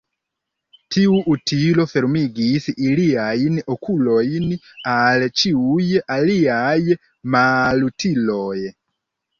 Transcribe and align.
Tiu 0.95 1.19
utilo 1.33 1.85
fermigis 1.91 2.65
iliajn 2.87 3.61
okulojn 3.75 4.49
al 4.95 5.27
ĉiuj 5.43 5.87
aliaj 6.19 6.77
malutiloj. 7.37 8.59